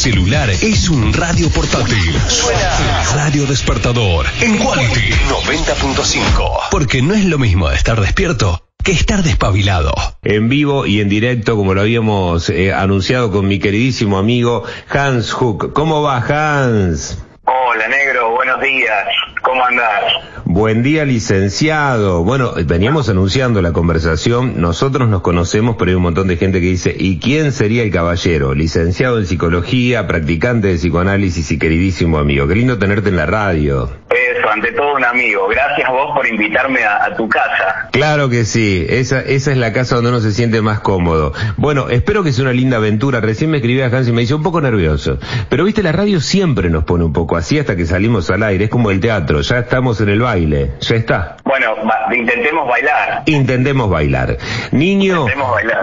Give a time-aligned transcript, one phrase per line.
[0.00, 2.18] celular es un radio portátil.
[2.26, 6.70] Suena Radio Despertador en Quality 90.5.
[6.70, 9.92] Porque no es lo mismo estar despierto que estar despabilado.
[10.22, 15.32] En vivo y en directo, como lo habíamos eh, anunciado con mi queridísimo amigo Hans
[15.32, 15.74] Hook.
[15.74, 17.22] ¿Cómo va Hans?
[17.44, 19.06] Hola negro, buenos días.
[19.42, 20.30] ¿Cómo andás?
[20.44, 22.24] Buen día, licenciado.
[22.24, 24.60] Bueno, veníamos anunciando la conversación.
[24.60, 27.90] Nosotros nos conocemos, pero hay un montón de gente que dice, ¿y quién sería el
[27.92, 28.52] caballero?
[28.52, 32.48] Licenciado en psicología, practicante de psicoanálisis y queridísimo amigo.
[32.48, 33.90] Qué lindo tenerte en la radio.
[34.10, 35.46] Eso, ante todo un amigo.
[35.48, 37.88] Gracias a vos por invitarme a, tu casa.
[37.92, 38.84] Claro que sí.
[38.88, 41.32] Esa, esa es la casa donde uno se siente más cómodo.
[41.58, 43.20] Bueno, espero que sea una linda aventura.
[43.20, 45.18] Recién me escribía Hans y me dice un poco nervioso.
[45.48, 48.64] Pero viste, la radio siempre nos pone un poco así hasta que salimos al aire.
[48.64, 49.29] Es como el teatro.
[49.38, 50.72] Ya estamos en el baile.
[50.80, 51.36] Ya está.
[51.44, 51.76] Bueno,
[52.12, 53.22] intentemos bailar.
[53.26, 54.38] Intentemos bailar.
[54.72, 55.26] Niño,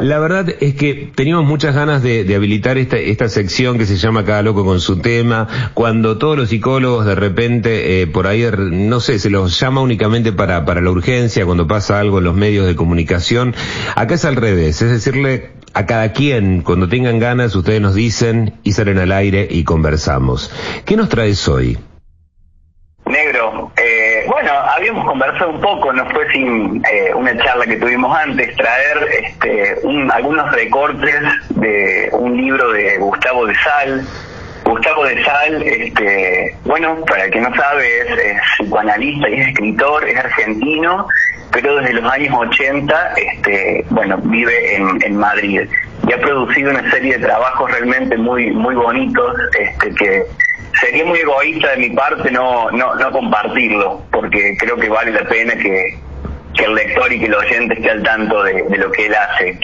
[0.02, 4.26] la verdad es que teníamos muchas ganas de, habilitar esta, esta sección que se llama
[4.26, 9.00] Cada Loco con su tema, cuando todos los psicólogos de repente eh, por ahí, no
[9.00, 12.68] sé, se los llama únicamente para, para la urgencia, cuando pasa algo en los medios
[12.68, 13.56] de comunicación.
[13.96, 18.56] Acá es al revés, es decirle a cada quien, cuando tengan ganas, ustedes nos dicen
[18.64, 20.52] y salen al aire y conversamos.
[20.86, 21.78] ¿Qué nos traes hoy?
[23.08, 28.16] Negro, eh, bueno, habíamos conversado un poco, no fue sin eh, una charla que tuvimos
[28.18, 29.76] antes, traer este,
[30.12, 31.16] algunos recortes
[31.50, 34.06] de un libro de Gustavo de Sal.
[34.66, 40.08] Gustavo de Sal, este, bueno, para el que no sabe, es, psicoanalista y es escritor,
[40.08, 41.08] es argentino,
[41.52, 45.62] pero desde los años 80, este, bueno, vive en, en Madrid
[46.08, 50.24] y ha producido una serie de trabajos realmente muy, muy bonitos, este, que
[50.80, 55.28] sería muy egoísta de mi parte no, no, no compartirlo, porque creo que vale la
[55.28, 55.98] pena que,
[56.56, 59.16] que el lector y que el oyente esté al tanto de, de lo que él
[59.16, 59.60] hace.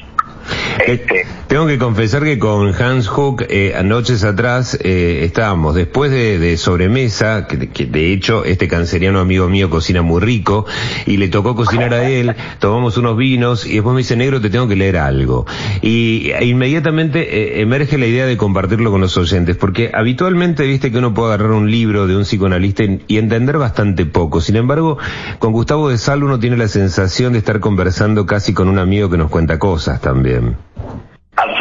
[0.80, 6.12] Eh, este, tengo que confesar que con Hans Hook, eh, anoches atrás, eh, estábamos después
[6.12, 10.66] de, sobremesa, que, de hecho este canceriano amigo mío cocina muy rico,
[11.06, 14.50] y le tocó cocinar a él, tomamos unos vinos, y después me dice, negro, te
[14.50, 15.46] tengo que leer algo.
[15.82, 20.98] Y e inmediatamente emerge la idea de compartirlo con los oyentes, porque habitualmente viste que
[20.98, 24.42] uno puede agarrar un libro de un psicoanalista y entender bastante poco.
[24.42, 24.98] Sin embargo,
[25.40, 29.10] con Gustavo de Sal uno tiene la sensación de estar conversando casi con un amigo
[29.10, 30.58] que nos cuenta cosas también.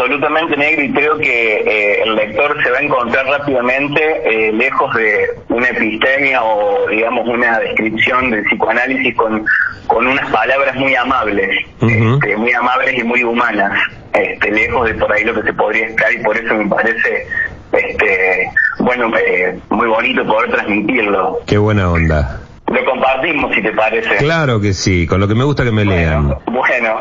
[0.02, 4.92] Absolutamente negro y creo que eh, el lector se va a encontrar rápidamente eh, lejos
[4.96, 9.44] de una epistemia o digamos una descripción del psicoanálisis con,
[9.86, 13.78] con unas palabras muy amables, este, muy amables y muy humanas,
[14.12, 17.26] este, lejos de por ahí lo que se podría esperar y por eso me parece
[17.72, 21.38] este bueno eh, muy bonito poder transmitirlo.
[21.46, 22.40] Qué buena onda.
[22.66, 24.16] Lo compartimos, si te parece.
[24.16, 26.34] Claro que sí, con lo que me gusta que me lean.
[26.46, 26.96] Bueno,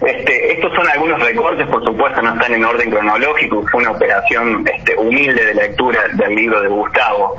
[0.00, 4.64] este, estos son algunos recortes, por supuesto, no están en orden cronológico, fue una operación
[4.74, 7.36] este, humilde de lectura del libro de Gustavo.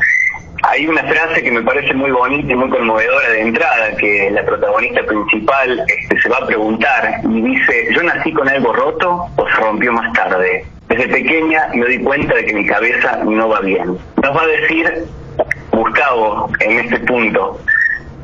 [0.63, 4.43] Hay una frase que me parece muy bonita y muy conmovedora de entrada, que la
[4.43, 9.47] protagonista principal este, se va a preguntar y dice, yo nací con algo roto o
[9.47, 10.65] se rompió más tarde.
[10.87, 13.97] Desde pequeña me di cuenta de que mi cabeza no va bien.
[14.23, 15.05] Nos va a decir
[15.71, 17.59] Gustavo en este punto,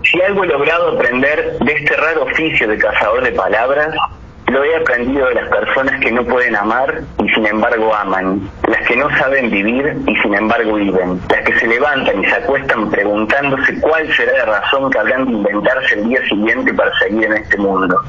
[0.03, 3.93] si algo he logrado aprender de este raro oficio de cazador de palabras,
[4.51, 8.85] lo he aprendido de las personas que no pueden amar y sin embargo aman, las
[8.85, 12.89] que no saben vivir y sin embargo viven, las que se levantan y se acuestan
[12.89, 17.33] preguntándose cuál será la razón que habrán de inventarse el día siguiente para seguir en
[17.33, 18.01] este mundo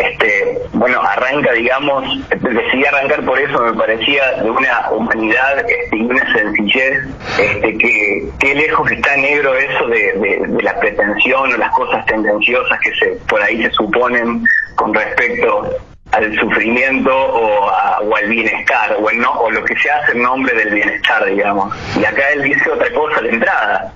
[0.00, 6.02] este, bueno, arranca, digamos, decidí arrancar por eso, me parecía de una humanidad este, y
[6.02, 10.12] una sencillez, este, que qué lejos está negro eso de,
[10.46, 14.44] de, la pretensión o las cosas tendenciosas que se por ahí se suponen
[14.76, 15.70] con respecto
[16.12, 20.74] al sufrimiento o, al bienestar, o, no, o lo que se hace en nombre del
[20.74, 21.74] bienestar, digamos.
[21.98, 23.92] Y acá él dice otra cosa de entrada.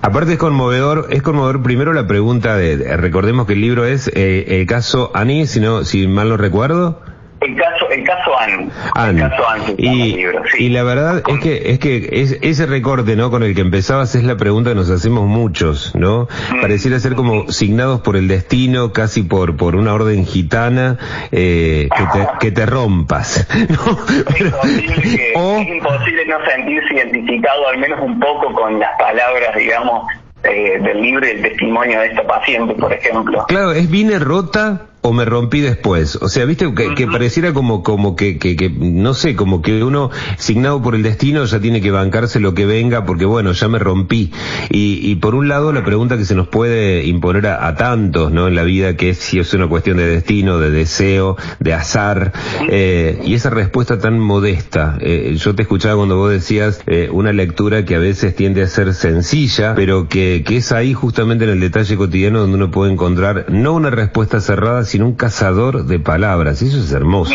[0.00, 4.60] Aparte es conmovedor, es conmovedor primero la pregunta de, recordemos que el libro es eh,
[4.60, 7.00] el caso Ani, si no, si mal no recuerdo.
[7.40, 8.68] El caso, el caso Anne.
[9.10, 9.44] El caso
[9.76, 10.24] y,
[10.58, 13.30] y la verdad es que es que es, ese recorte, ¿no?
[13.30, 16.26] Con el que empezabas es la pregunta que nos hacemos muchos, ¿no?
[16.52, 16.60] Mm.
[16.60, 20.98] Pareciera ser como signados por el destino, casi por por una orden gitana,
[21.30, 23.98] eh, que, te, que te rompas, ¿no?
[24.34, 30.08] Es, imposible es imposible no sentirse identificado al menos un poco con las palabras, digamos,
[30.42, 33.44] eh, del libro y el testimonio de esta paciente, por ejemplo.
[33.46, 36.16] Claro, es vine rota o me rompí después.
[36.16, 40.82] O sea, viste que, pareciera como, como que, que, no sé, como que uno, signado
[40.82, 44.32] por el destino, ya tiene que bancarse lo que venga, porque bueno, ya me rompí.
[44.70, 48.48] Y, y por un lado, la pregunta que se nos puede imponer a, tantos, ¿no?
[48.48, 52.32] En la vida, que es si es una cuestión de destino, de deseo, de azar,
[52.68, 54.98] eh, y esa respuesta tan modesta.
[55.00, 58.66] Eh, yo te escuchaba cuando vos decías eh, una lectura que a veces tiende a
[58.66, 62.92] ser sencilla, pero que, que es ahí justamente en el detalle cotidiano donde uno puede
[62.92, 66.62] encontrar no una respuesta cerrada, sino un cazador de palabras.
[66.62, 67.34] Eso es hermoso.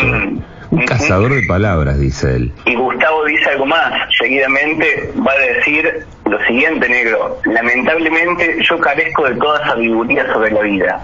[0.70, 2.52] Un cazador de palabras, dice él.
[2.66, 3.92] Y Gustavo dice algo más.
[4.18, 7.38] Seguidamente va a decir lo siguiente, negro.
[7.44, 11.00] Lamentablemente yo carezco de toda sabiduría sobre la vida.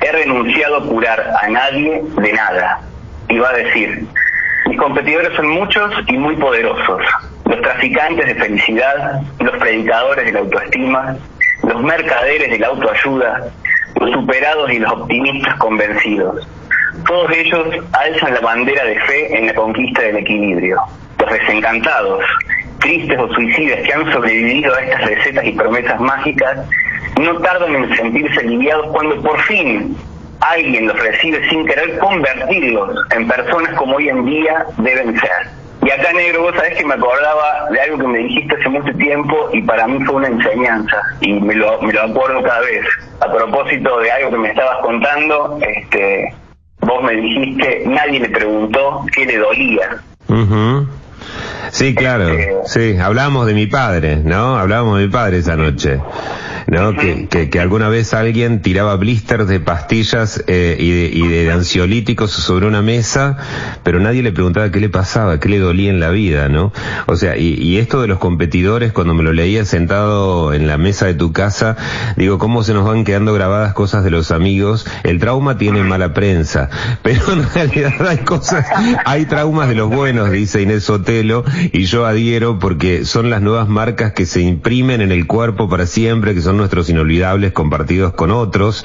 [0.00, 2.80] He renunciado a curar a nadie de nada.
[3.28, 4.06] Y va a decir,
[4.66, 7.02] mis competidores son muchos y muy poderosos.
[7.46, 11.16] Los traficantes de felicidad, los predicadores de la autoestima,
[11.62, 13.50] los mercaderes de la autoayuda,
[14.00, 16.46] los superados y los optimistas convencidos.
[17.06, 20.80] Todos ellos alzan la bandera de fe en la conquista del equilibrio.
[21.18, 22.24] Los desencantados,
[22.80, 26.66] tristes o suicidas que han sobrevivido a estas recetas y promesas mágicas,
[27.20, 29.96] no tardan en sentirse aliviados cuando por fin
[30.40, 35.63] alguien los recibe sin querer convertirlos en personas como hoy en día deben ser.
[35.82, 38.92] Y acá, negro, vos sabés que me acordaba de algo que me dijiste hace mucho
[38.96, 42.86] tiempo y para mí fue una enseñanza y me lo, me lo acuerdo cada vez.
[43.20, 46.34] A propósito de algo que me estabas contando, este,
[46.80, 50.02] vos me dijiste, nadie le preguntó qué le dolía.
[51.74, 54.56] Sí, claro, este, sí, hablamos de mi padre, ¿no?
[54.56, 55.98] Hablábamos de mi padre esa noche.
[56.66, 56.94] ¿no?
[56.94, 62.30] Que, que, alguna vez alguien tiraba blisters de pastillas eh, y, de, y de ansiolíticos
[62.30, 63.36] sobre una mesa,
[63.82, 66.72] pero nadie le preguntaba qué le pasaba, qué le dolía en la vida, ¿no?
[67.06, 70.78] O sea, y, y esto de los competidores, cuando me lo leía sentado en la
[70.78, 71.76] mesa de tu casa,
[72.16, 74.86] digo, cómo se nos van quedando grabadas cosas de los amigos.
[75.02, 76.70] El trauma tiene mala prensa,
[77.02, 78.66] pero en realidad hay cosas,
[79.04, 83.68] hay traumas de los buenos, dice Inés Sotelo, y yo adhiero porque son las nuevas
[83.68, 88.30] marcas que se imprimen en el cuerpo para siempre, que son nuestros inolvidables compartidos con
[88.30, 88.82] otros.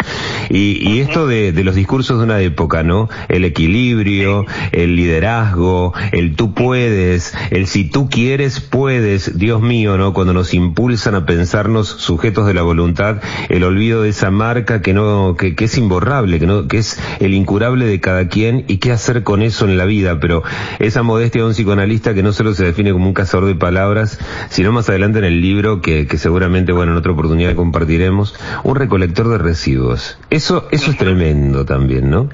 [0.49, 3.09] Y, esto de, los discursos de una época, ¿no?
[3.29, 10.13] El equilibrio, el liderazgo, el tú puedes, el si tú quieres, puedes, Dios mío, ¿no?
[10.13, 14.93] Cuando nos impulsan a pensarnos sujetos de la voluntad, el olvido de esa marca que
[14.93, 18.91] no, que, es imborrable, que no, que es el incurable de cada quien y qué
[18.91, 20.43] hacer con eso en la vida, pero
[20.79, 24.19] esa modestia de un psicoanalista que no solo se define como un cazador de palabras,
[24.49, 29.29] sino más adelante en el libro que, seguramente, bueno, en otra oportunidad compartiremos, un recolector
[29.29, 30.19] de residuos.
[30.29, 32.29] Eso, eso es tremendo también, ¿no?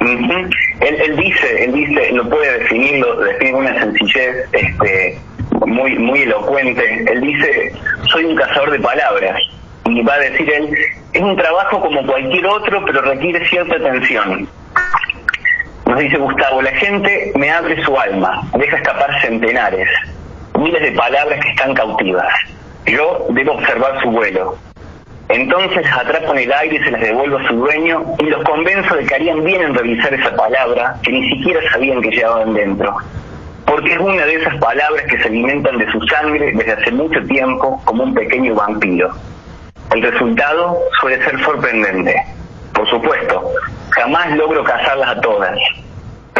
[0.00, 5.18] él, dice, él dice, lo puede definir, lo define con una sencillez este,
[5.66, 7.04] muy, muy elocuente.
[7.12, 7.72] Él dice,
[8.10, 9.40] soy un cazador de palabras.
[9.84, 10.74] Y va a decir él,
[11.12, 14.48] es un trabajo como cualquier otro, pero requiere cierta atención.
[15.92, 19.86] Nos dice Gustavo, la gente me abre su alma, deja escapar centenares,
[20.58, 22.32] miles de palabras que están cautivas
[22.86, 24.56] yo debo observar su vuelo.
[25.28, 28.96] Entonces atrapo en el aire y se las devuelvo a su dueño y los convenzo
[28.96, 32.96] de que harían bien en revisar esa palabra que ni siquiera sabían que llevaban dentro.
[33.66, 37.22] Porque es una de esas palabras que se alimentan de su sangre desde hace mucho
[37.24, 39.10] tiempo como un pequeño vampiro.
[39.94, 42.14] El resultado suele ser sorprendente.
[42.74, 43.50] Por supuesto,
[43.90, 45.58] jamás logro cazarlas a todas,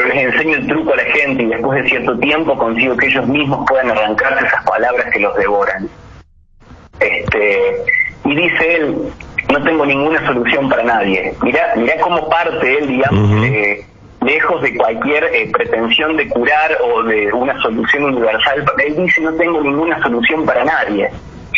[0.03, 3.07] pero les enseño el truco a la gente y después de cierto tiempo consigo que
[3.07, 5.89] ellos mismos puedan arrancarse esas palabras que los devoran.
[7.01, 7.77] Este,
[8.25, 8.97] y dice él,
[9.51, 11.35] no tengo ninguna solución para nadie.
[11.43, 13.31] Mira, mira cómo parte él, digamos,
[14.23, 18.65] lejos de cualquier eh, pretensión de curar o de una solución universal.
[18.85, 21.11] Él dice, no tengo ninguna solución para nadie.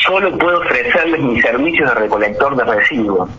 [0.07, 3.31] Solo puedo ofrecerles mis servicios de recolector de residuos.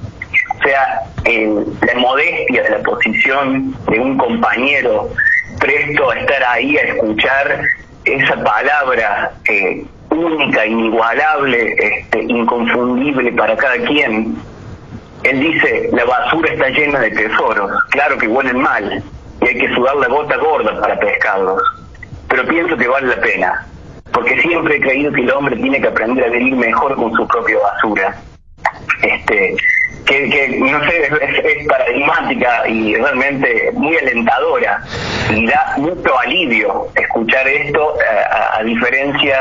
[0.59, 5.09] O sea, la modestia de la posición de un compañero
[5.59, 7.61] presto a estar ahí a escuchar
[8.05, 14.35] esa palabra eh, única, inigualable, este, inconfundible para cada quien.
[15.23, 19.03] Él dice, la basura está llena de tesoros, claro que huelen mal,
[19.41, 21.61] y hay que sudar la gota gorda para pescarlos,
[22.29, 23.67] pero pienso que vale la pena,
[24.13, 27.27] porque siempre he creído que el hombre tiene que aprender a vivir mejor con su
[27.27, 28.15] propia basura.
[29.01, 29.55] Este,
[30.05, 34.81] que, no sé, es, paradigmática y realmente muy alentadora.
[35.33, 37.95] Y da mucho alivio escuchar esto
[38.53, 39.37] a, diferencia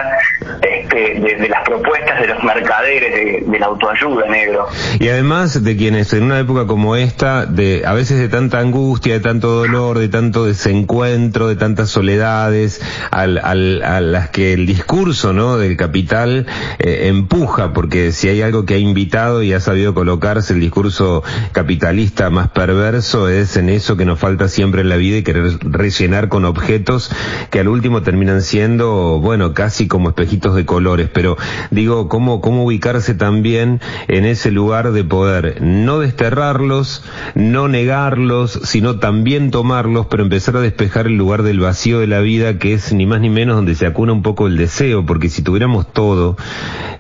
[0.63, 4.67] este, de, las propuestas de los mercaderes de, la autoayuda negro.
[4.99, 9.15] Y además de quienes en una época como esta de a veces de tanta angustia
[9.15, 14.67] de tanto dolor de tanto desencuentro de tantas soledades al, al, a las que el
[14.67, 16.47] discurso no del capital
[16.79, 21.23] eh, empuja porque si hay algo que ha invitado y ha sabido colocarse el discurso
[21.53, 25.59] capitalista más perverso es en eso que nos falta siempre en la vida y querer
[25.75, 27.11] rellenar con objetos
[27.51, 31.11] que al último terminan siendo, bueno, casi como espejitos de colores.
[31.13, 31.37] Pero
[31.71, 37.05] digo, ¿cómo, cómo ubicarse también en ese lugar de poder no desterrarlos,
[37.35, 42.21] no negarlos, sino también tomarlos, pero empezar a despejar el lugar del vacío de la
[42.21, 45.29] vida que es ni más ni menos donde se acuna un poco el deseo, porque
[45.29, 46.37] si tuviéramos todo,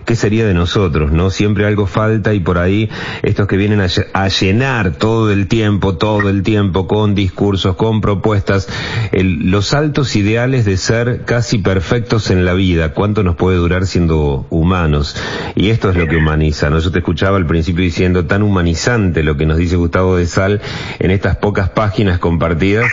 [0.04, 1.12] ¿qué sería de nosotros?
[1.12, 1.30] ¿No?
[1.30, 2.88] Siempre algo falta y por ahí
[3.23, 8.68] estos que vienen a, llenar todo el tiempo, todo el tiempo con discursos, con propuestas,
[9.12, 14.46] los altos ideales de ser casi perfectos en la vida, ¿cuánto nos puede durar siendo
[14.50, 15.16] humanos?
[15.54, 16.78] Y esto es lo que humaniza, ¿no?
[16.78, 20.61] Yo te escuchaba al principio diciendo tan humanizante lo que nos dice Gustavo de Sal
[20.99, 22.90] en estas pocas páginas compartidas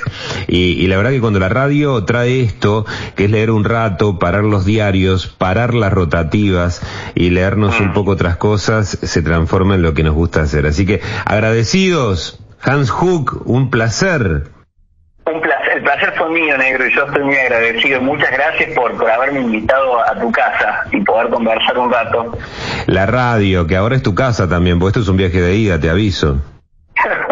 [0.48, 4.20] y, y la verdad que cuando la radio trae esto, que es leer un rato,
[4.20, 6.82] parar los diarios, parar las rotativas,
[7.16, 10.66] y leernos un poco otras cosas se transforma en lo que nos gusta hacer.
[10.66, 14.44] Así que agradecidos, Hans Hook, un placer.
[15.26, 18.02] Un placer, el placer fue mío, negro, y yo estoy muy agradecido.
[18.02, 22.38] Muchas gracias por, por haberme invitado a tu casa y poder conversar un rato.
[22.88, 25.80] La radio, que ahora es tu casa también, porque esto es un viaje de ida,
[25.80, 26.42] te aviso.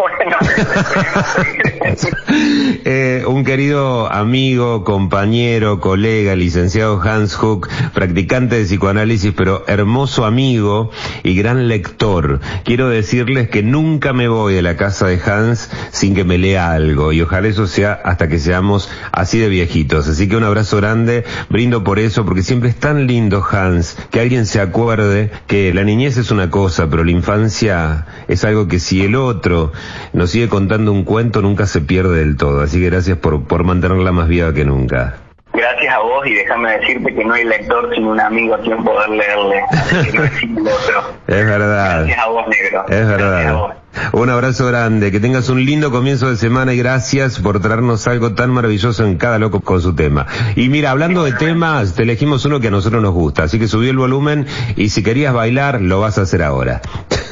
[2.92, 10.90] Eh, un querido amigo, compañero, colega, licenciado Hans Hook, practicante de psicoanálisis, pero hermoso amigo
[11.22, 12.40] y gran lector.
[12.64, 16.72] Quiero decirles que nunca me voy de la casa de Hans sin que me lea
[16.72, 20.08] algo y ojalá eso sea hasta que seamos así de viejitos.
[20.08, 24.18] Así que un abrazo grande, brindo por eso, porque siempre es tan lindo Hans que
[24.18, 28.80] alguien se acuerde que la niñez es una cosa, pero la infancia es algo que
[28.80, 29.70] si el otro
[30.12, 32.62] nos sigue contando un cuento nunca se pierde del todo.
[32.62, 35.16] Así que gracias por, por mantenerla más viva que nunca.
[35.52, 38.82] Gracias a vos y déjame decirte que no hay lector sin un amigo a quien
[38.84, 39.62] poder leerle.
[41.26, 41.98] es verdad.
[41.98, 42.84] Gracias a vos, negro.
[42.88, 43.76] Es verdad.
[44.12, 48.34] Un abrazo grande, que tengas un lindo comienzo de semana y gracias por traernos algo
[48.34, 50.26] tan maravilloso en cada loco con su tema.
[50.54, 53.66] Y mira, hablando de temas, te elegimos uno que a nosotros nos gusta, así que
[53.66, 54.46] subí el volumen
[54.76, 56.80] y si querías bailar, lo vas a hacer ahora.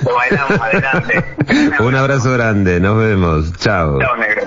[0.05, 1.25] Lo bailamos, adelante.
[1.81, 3.53] un abrazo grande, nos vemos.
[3.59, 4.01] Chao.
[4.01, 4.43] Chao, negro.